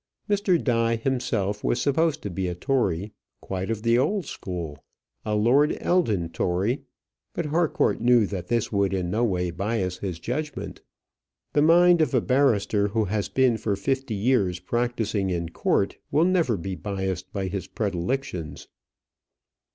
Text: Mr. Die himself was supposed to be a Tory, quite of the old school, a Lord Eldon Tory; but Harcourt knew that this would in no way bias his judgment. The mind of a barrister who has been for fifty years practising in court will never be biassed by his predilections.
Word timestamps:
Mr. 0.27 0.59
Die 0.59 0.95
himself 0.95 1.63
was 1.63 1.79
supposed 1.79 2.23
to 2.23 2.31
be 2.31 2.47
a 2.47 2.55
Tory, 2.55 3.11
quite 3.39 3.69
of 3.69 3.83
the 3.83 3.99
old 3.99 4.25
school, 4.25 4.83
a 5.23 5.35
Lord 5.35 5.77
Eldon 5.79 6.29
Tory; 6.29 6.81
but 7.35 7.45
Harcourt 7.45 8.01
knew 8.01 8.25
that 8.25 8.47
this 8.47 8.71
would 8.71 8.95
in 8.95 9.11
no 9.11 9.23
way 9.23 9.51
bias 9.51 9.99
his 9.99 10.17
judgment. 10.17 10.81
The 11.53 11.61
mind 11.61 12.01
of 12.01 12.15
a 12.15 12.21
barrister 12.21 12.87
who 12.87 13.05
has 13.05 13.29
been 13.29 13.57
for 13.57 13.75
fifty 13.75 14.15
years 14.15 14.59
practising 14.59 15.29
in 15.29 15.49
court 15.49 15.97
will 16.09 16.25
never 16.25 16.57
be 16.57 16.73
biassed 16.73 17.31
by 17.31 17.45
his 17.45 17.67
predilections. 17.67 18.67